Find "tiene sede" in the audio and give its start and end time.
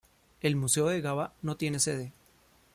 1.57-2.11